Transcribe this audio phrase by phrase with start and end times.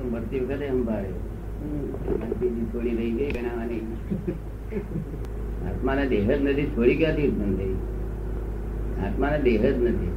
[0.00, 1.18] મળતી વખતે સંભાળ્યો
[2.40, 3.82] બીજી થોડી રહી ગઈ બનાવવાની
[5.68, 7.74] આત્માના દેહ જ નથી થોડી ક્યાંથી ઉત્પન્ન થઈ?
[9.06, 10.10] આત્માના દેહ જ નથી.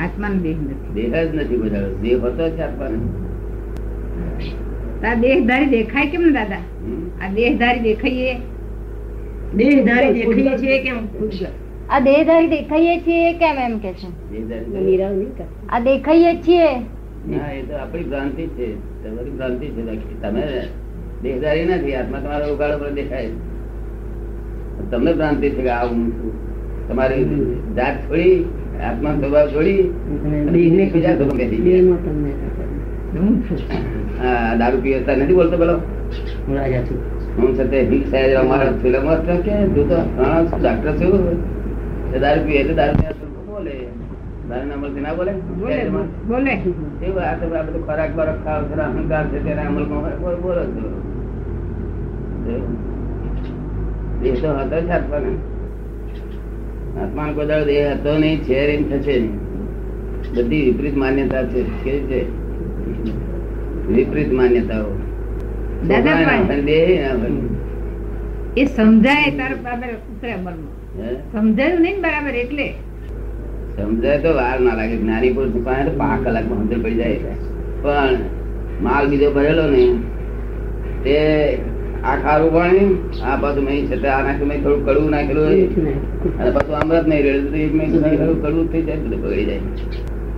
[0.00, 0.94] આત્માનો દેહ નથી.
[0.94, 2.98] દેહ જ નથી બધા દેહ હોતો જ આત્માને.
[5.04, 6.62] આ દેહધારી દેખાય કેમ ને દાદા?
[7.22, 8.34] આ દેહધારી દેખાઈએ?
[9.56, 10.98] દેહધારી દેખાઈએ છીએ કેમ?
[11.90, 14.08] આ દેહધારી દેખાઈએ છીએ કેમ એમ કે છે?
[15.68, 16.70] આ દેખાઈએ છીએ?
[17.30, 18.68] ના એ તો આપણી ભ્રાંતિ છે.
[19.04, 19.82] તમારી ભ્રાંતિ છે.
[20.22, 20.68] તમે
[21.64, 21.94] નથી.
[21.94, 23.28] આત્મા તમારો ઉગાડો પર દેખાય
[24.90, 26.32] તમને ભ્રાંતિ છે કે આ હું છું.
[26.88, 27.26] તમારી
[27.76, 28.44] જાત છોડી
[28.84, 29.92] આત્મા સ્વભાવ છોડી
[30.52, 31.80] બીજા સ્વભાવ બેસી ગયા.
[34.58, 35.80] દારૂ પીવતા નથી બોલતો પેલો?
[36.46, 36.98] હું રાજા છું.
[37.36, 39.08] હું છે હિંગ સાહેબ અમારા ફિલ્મ
[39.42, 41.42] કે તું તો હા ડાક્ટર છું.
[42.20, 42.68] દારૂ પીએ દારૂ પીએ.
[42.68, 43.13] તો દારૂ
[44.48, 45.32] ના બોલે?
[45.60, 45.82] બોલે
[46.28, 46.54] બોલે.
[47.22, 47.34] આ
[47.66, 50.84] બધું ખોરાક બરાક ખાવ છો અહંકાર છે તેના અમલમાં બોલો છો
[54.22, 55.30] દેહ તો હતો જ આત્માને
[57.02, 59.36] આત્માનો કોઈ દેહ હતો નહીં છે નહીં થશે નહીં.
[60.36, 62.20] બધી વિપરીત માન્યતા છે કેવી છે
[63.96, 64.92] વિપરીત માન્યતાઓ.
[68.56, 70.72] એ સમજાય તાર બરાબર ઉતરે અમલમાં.
[71.32, 72.68] સમજાયું નહીં બરાબર એટલે.
[73.76, 74.96] સમજાય તો વાર ના લાગે.
[75.02, 77.36] જ્ઞાની પુરુષ પાસે પાંચ કલાકમાં સમજણ પડી જાય
[77.84, 78.14] પણ
[78.84, 79.84] માલ બીજો ભરેલો ને
[81.04, 81.16] તે
[82.04, 82.88] આ ખારું પાણી
[83.28, 85.66] આ બધું મેં છે આ નાખ્યું મેં થોડું કડવું નાખેલું હોય.
[86.40, 89.62] અને પાછું અમૃત નહીં રેડું મેં થોડું કડવું થઈ જાય બધું બગડી જાય.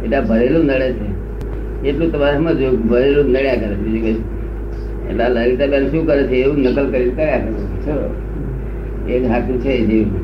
[0.05, 1.09] એટલે ભરેલું નડે છે.
[1.89, 4.19] એટલું તમારે સમજો ભરેલું નડ્યા કરે બીજું કઈ.
[5.11, 7.41] એટલે લલિતાબેન શું કરે છે એવું નકલ કરી કર્યા
[7.85, 10.21] કરે એક હાથું છે જેવું.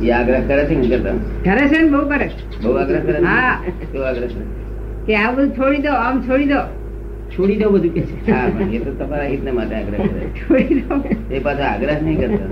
[0.00, 2.26] એ આગ્રહ કરે છે ને કરતા કરે છે ને બહુ કરે.
[2.62, 3.54] બહુ આગ્રહ કરે હા.
[3.82, 4.44] કેવો આગ્રહ કરે
[5.06, 6.60] કે આ બધું છોડી દો આમ છોડી દો.
[7.30, 8.14] છોડી દો બધું કે છે.
[8.28, 10.22] હા પણ એ તો તમારા હિતને માટે આગ્રહ કરે.
[10.38, 10.94] છોડી દો.
[11.30, 12.50] એ પાછો આગ્રહ નહીં કરતા.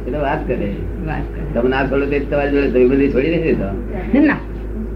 [0.00, 0.68] એટલે વાત કરે.
[1.06, 1.42] વાત કરે.
[1.54, 3.68] તમે ના છોડો તે તમારી જોડે ભાઈબંધી છોડી દેશે તો
[4.22, 4.38] ના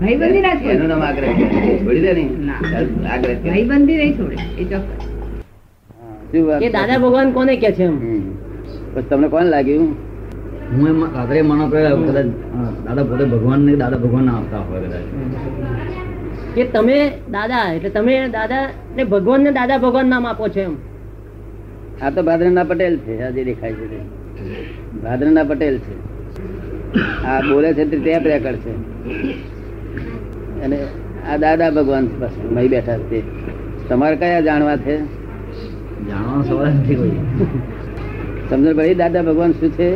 [0.01, 1.27] ભાઈબંધી ના એનું નામ આગ્રહ
[1.81, 2.33] છોડી દે નહીં.
[3.09, 5.13] આગ્રહ ભાઈબંધી નહીં છોડે એ ચોક્કસ?
[6.73, 7.97] દાદા ભગવાન કોને કે છે એમ?
[9.09, 9.89] તમને કોણ લાગ્યું?
[10.73, 12.29] હું એમ રાત્રે માનો કે કદાચ
[12.87, 15.07] દાદા પોતે ભગવાન ને દાદા ભગવાન ના આવતા હોય કદાચ.
[16.55, 16.99] કે તમે
[17.37, 18.65] દાદા એટલે તમે દાદા
[18.97, 20.75] ને ભગવાન ને દાદા ભગવાન નામ આપો છો એમ.
[22.03, 23.99] આ તો ભાદરના પટેલ છે આજે દેખાય છે
[25.05, 25.95] ભાદરના પટેલ છે.
[27.31, 28.73] આ બોલે છે તે ટેપ રેકર્ડ છે.
[30.65, 30.79] અને
[31.31, 32.05] આ દાદા ભગવાન
[32.55, 33.19] મહી બેઠા છે
[33.89, 34.97] તમારે કયા જાણવા છે?
[36.09, 37.19] જાણવાનો સવાલ નથી કોઈ.
[38.49, 39.89] સમજણ ભાઈ દાદા ભગવાન શું છે?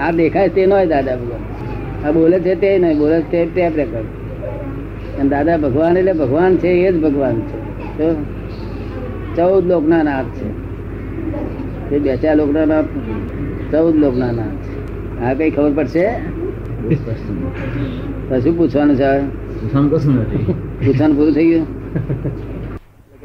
[0.00, 1.42] આ દેખાય તે નય દાદા ભગવાન.
[2.06, 4.08] આ બોલે છે તે નહીં બોલે છે તે ટેપ રેકર્ડ
[5.20, 8.08] અને દાદા ભગવાન એટલે ભગવાન છે એ જ ભગવાન છે?
[9.36, 10.48] ચૌદ લોકના નાથ છે.
[11.90, 12.84] તે બે ચાર લોકના નાથ
[13.72, 15.24] ચૌદ લોકના નાથ છે.
[15.24, 16.06] આ કઈ ખબર પડશે?
[18.42, 19.10] શું પૂછવાનું છે?
[19.60, 20.54] પૂછવાનું કશું નથી.
[20.86, 21.66] પૂછવાનું પૂરું થઈ ગયું?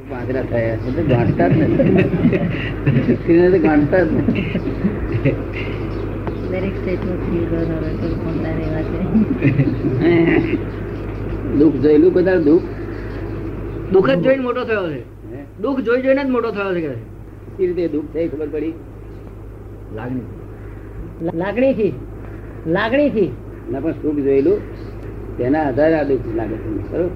[0.09, 3.59] પાંજરા થયા છે ગાંઠતા જ નથી.
[3.66, 4.59] ગાંઠતા જ નથી.
[6.56, 7.16] દરેક ફીલ છે
[11.60, 12.68] દુઃખ જોયેલું બધા દુઃખ.
[13.92, 15.02] દુઃખ જ જોઈને મોટો થયો છે.
[15.62, 16.94] દુઃખ જોઈ જોઈને જ મોટો થયો છે કે
[17.58, 18.74] કેવી રીતે દુઃખ થઈ ખબર પડી?
[19.92, 20.26] લાગણી.
[21.36, 21.94] લાગણી થી
[22.68, 23.30] લાગણી થી
[23.72, 24.60] ના પણ સુખ જોયેલું
[25.38, 26.70] તેના આધારે આ દુઃખ લાગે છે.
[26.92, 27.10] બરોબર?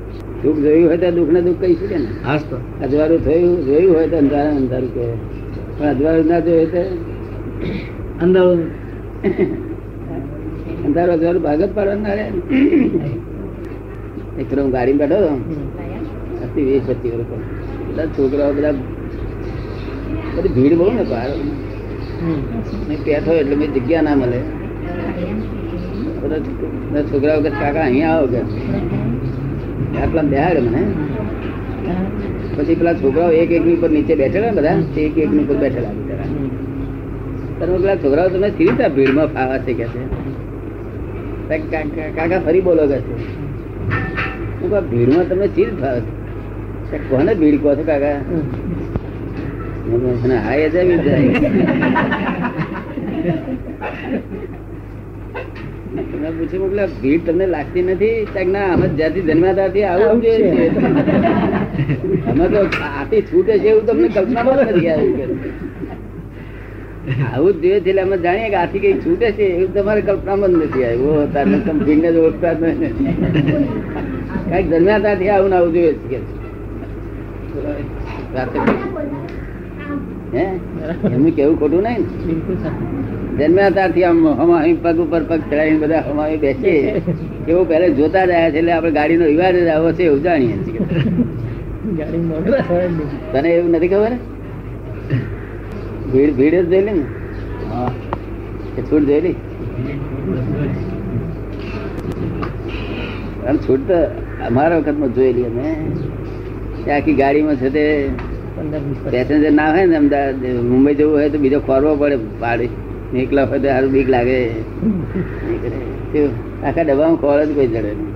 [0.44, 2.10] સુખ જોયું હોય તો દુઃખ ને દુઃખ કહી શકે ને?
[2.50, 2.58] તો.
[2.82, 5.06] અજવાળું થયું જોયું હોય તો અંધારું અંધારું કહે
[5.78, 6.82] પણ અજવાળું ના જોયું તો
[8.20, 8.46] અંદર
[10.86, 12.32] અંધારું અજવાળું ભાગ પાડવાનું ના ને.
[14.42, 15.36] એક હું ગાડીમાં બેઠો હતો.
[16.44, 17.14] હતી વીસ પચીસ
[17.88, 18.72] બધા છોકરાઓ બધા
[20.38, 21.30] બધી ભીડ બહુ ને બહાર.
[23.06, 24.40] બેઠો એટલે મેં જગ્યા ના મળે.
[26.22, 28.38] બધા છોક- બધા છોકરાઓ કે કાકા અહીંયા આવો કે.
[29.98, 30.84] આટલા બેહાડે મને.
[32.58, 36.39] પછી પેલા છોકરાઓ એક એકની ઉપર નીચે બેઠેલા બધા એક એક એકની ઉપર બેઠેલા બિચારા.
[37.60, 40.02] ત્યારે મેં પેલા છોકરાઓ તમે સી રીતે આ ભીડમાં ફાવા છે કે છે?
[42.18, 43.14] કાકા ફરી બોલો કે છે?
[44.60, 46.02] હું કહું, આ ભીડમાં તમને સી ફાવે
[46.90, 46.98] છે?
[47.10, 48.18] કોને ભીડ કહો છો કાકા?
[49.90, 51.50] મેં હા એ જાય જાય.
[55.94, 58.18] મેં પૂછ્યું મોકલે ભીડ તમને લાગતી નથી?
[58.34, 60.08] ત્યાં કે ના અમે જ્યાંથી જન્મ્યા ત્યાંથી આવું
[62.32, 62.60] અમે તો
[62.92, 64.88] આથી છૂટે છે એવું તમને કલ્પના નથી.
[67.34, 70.54] આવું જોઈએ છે એટલે અમે જાણીએ કે આથી કઈ છૂટે છે એવું તમારે કલ્પનામાં જ
[70.66, 71.34] નથી આવ્યું.
[71.34, 71.56] તારે
[71.86, 72.94] ભીડને જ ઓળખતા જ નહીં.
[74.50, 76.18] કંઈક જન્મ્યા ત્યાંથી આવું આવું જોઈએ છે
[80.34, 80.46] હે?
[81.14, 82.08] એમનું કેવું ખોટું નહીં ને?
[83.40, 87.02] જન્મ્યા ત્યારથી આમ હમાહી પગ ઉપર પગ ચડાવીને બધા હમાહી બેસીએ
[87.48, 90.58] એવું પહેલા જોતા જ આવ્યા છે એટલે આપણે ગાડીનો રિવાજ જ આવો છે એવું જાણીએ
[90.66, 90.82] છીએ.
[93.34, 94.14] તને એવું નથી ખબર?
[96.14, 97.06] ભીડ ભીડ જ જોયેલી ને.
[97.72, 97.90] હા.
[98.76, 99.36] કે છૂટ જોયેલી
[103.48, 103.98] અને છૂટ તો
[104.48, 105.68] અમારા વખતમાં જોયેલી અમે.
[106.98, 107.86] આખી ગાડીમાં છે તે.
[109.14, 112.70] પેસેન્જર ના હોય ને અમદાવાદ મુંબઈ જવું હોય તો બીજો ખોરવો પડે પાડી
[113.24, 114.38] એકલા હોય તો સારું બીક લાગે?
[116.66, 118.10] આખા ડબ્બામાં ખોર જ કોઈ ચડે નહીં.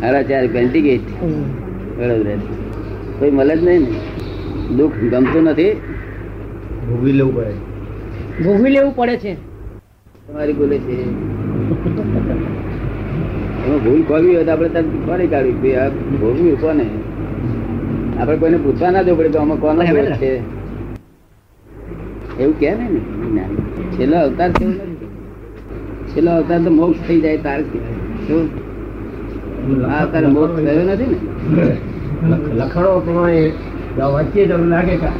[0.00, 1.06] સાડા ચાર પેન્ટી ગેટ.
[1.98, 2.38] વડોદરા.
[3.18, 4.00] કોઈ મળે જ નહીં ને.
[4.78, 5.72] દુઃખ ગમતું નથી.
[6.88, 7.54] ભોગવી લેવું પડે.
[8.44, 9.32] ભોગવી લેવું પડે છે.
[10.26, 10.96] તમારી ભૂલે છે.
[13.64, 15.88] એમાં ભૂલ ખોલવી હોય તો આપણે તરત ખોરી કાઢવી કે આ
[16.20, 16.86] ભોગવ્યું કોને
[18.20, 20.30] આપણે કોઈને પૂછવા ના જવું પડે કે આમાં કોનો ભૂલ છે.
[22.40, 23.44] એવું કે ને
[23.96, 24.96] છેલ્લો અવતાર છે નથી
[26.14, 27.60] છેલ્લો અવતાર તો મોક્ષ થઈ જાય તાર
[28.26, 28.44] શું?
[29.84, 31.18] આ અવતાર મોક્ષ થયો નથી ને?
[32.58, 33.52] લખડો પ્રમાણે
[34.14, 35.10] વાંચીએ તો લાગે કે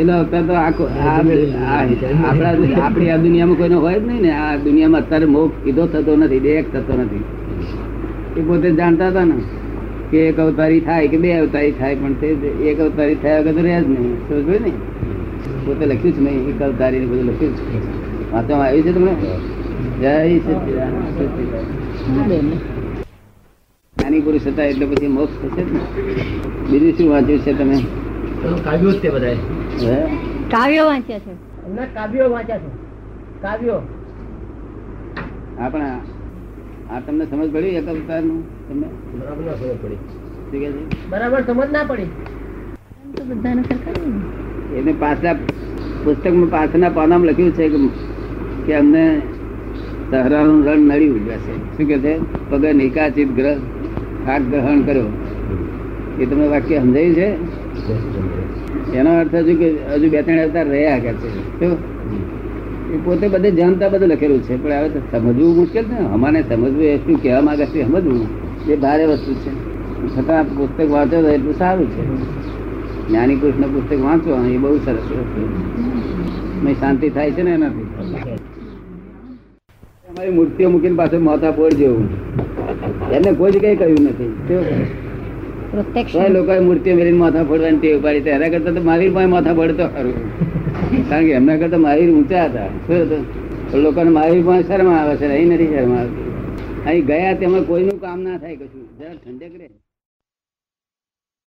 [0.00, 2.52] અવતાર તો આખો આપણા
[2.84, 6.40] આપણી આ દુનિયામાં કોઈનો હોય જ નહીં ને આ દુનિયામાં અત્યારે મોક્ષ કીધો થતો નથી
[6.40, 7.24] બે એક થતો નથી.
[8.36, 9.36] એ પોતે જાણતા હતા ને
[10.10, 12.26] કે એક અવતારી થાય કે બે અવતારી થાય પણ તે
[12.70, 14.72] એક અવતારી થયા વગર રહે જ નહીં સમજ ને?
[15.64, 17.62] પોતે લખ્યું છે નહીં એક અવતારી ને બધું લખ્યું છે
[18.32, 19.12] વાંચવામાં આવ્યું છે તમને?
[20.00, 20.92] જય સચિદાન.
[23.96, 25.80] જ્ઞાની પુરુષ હતા એટલે પછી મોક્ષ થશે જ ને
[26.70, 27.76] બીજું શું વાંચ્યું છે તમે?
[28.44, 29.36] કાવ્યો જ તે બધાય.
[30.50, 31.30] કાવ્યો વાંચ્યા છે.
[31.66, 32.68] એમના કાવ્યો વાંચ્યા છે.
[33.42, 33.88] કાવ્યો.
[35.60, 36.00] આપણા
[36.90, 38.86] આ- તમને સમજ પડી એક અવતારનું તમને?
[39.18, 39.96] બરાબર ના સમજ પડી.
[41.10, 42.04] બરાબર સમજ ના પડી.
[43.26, 43.64] બધાને.
[44.78, 45.32] એને પાછા
[46.04, 47.68] પુસ્તકમાં પાછળના પાનામાં લખ્યું છે
[48.66, 49.22] કે અમને
[50.10, 52.18] સહરાનું રણ નડી ઉડ્યા છે શું કે છે?
[52.50, 53.54] પગ નિકાચિત ગ્રહ
[54.26, 55.06] ખાક ગ્રહણ કર્યો.
[56.20, 57.65] એ તમને વાક્ય સમજાયું છે?
[58.94, 61.28] એનો અર્થ હજુ કે હજુ બે ત્રણ અવતાર રહ્યા કે છે.
[62.94, 66.96] એ પોતે બધે જાણતા બધું લખેલું છે, પણ હવે સમજવું મુશ્કેલ છે અમારે સમજવું એ
[66.96, 68.26] શું કહેવા માંગે છે સમજવું.
[68.68, 69.50] એ ભારે વસ્તુ છે.
[70.16, 72.02] છતાં પુસ્તક વાંચો તો એટલું સારું છે.
[73.08, 77.88] જ્ઞાની કૃષ્ણ પુસ્તક વાંચો, એ બહુ સરસ વસ્તુ શાંતિ થાય છે ને એનાથી.
[80.08, 82.08] અમારી મૂર્તિઓ મૂકીને પાછળ માથા પોળ જેવું.
[83.12, 84.32] એમને કોઈ જ કઈ કહ્યું નથી.
[85.82, 86.30] કેવું?
[86.30, 86.58] લોકોએ
[86.94, 89.86] મેળવીને માથા ફોડવાની ટેવ પાડી એના કરતા તો મારી પાસે માથા ફોડતો.
[89.86, 92.66] ખરું કારણ કે એમના કરતા મારી ઊંચા હતા.
[93.78, 96.26] લોકોને મારી પાસે શરમ આવે છે અહીં નથી શરમ આવતી.
[96.86, 98.98] અહીં ગયા તેમાં કોઈનું કામ ના થાય કશું.
[98.98, 99.68] જરા ઠંડક રહે.